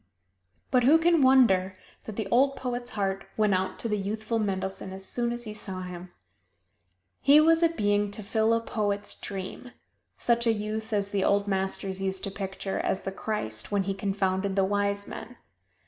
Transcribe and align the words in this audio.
But 0.71 0.83
who 0.85 0.97
can 0.97 1.21
wonder 1.21 1.75
that 2.05 2.15
the 2.15 2.27
old 2.31 2.55
poet's 2.55 2.89
heart 2.97 3.27
went 3.37 3.53
out 3.53 3.77
to 3.77 3.87
the 3.87 3.99
youthful 3.99 4.39
Mendelssohn 4.39 4.91
as 4.91 5.05
soon 5.05 5.31
as 5.31 5.43
he 5.43 5.53
saw 5.53 5.83
him! 5.83 6.11
He 7.21 7.39
was 7.39 7.61
a 7.61 7.69
being 7.69 8.09
to 8.09 8.23
fill 8.23 8.51
a 8.55 8.61
poet's 8.61 9.13
dream 9.13 9.73
such 10.17 10.47
a 10.47 10.53
youth 10.53 10.91
as 10.91 11.11
the 11.11 11.23
Old 11.23 11.47
Masters 11.47 12.01
used 12.01 12.23
to 12.23 12.31
picture 12.31 12.79
as 12.79 13.03
the 13.03 13.11
Christ 13.11 13.71
when 13.71 13.83
He 13.83 13.93
confounded 13.93 14.55
the 14.55 14.65
wise 14.65 15.07
men. 15.07 15.35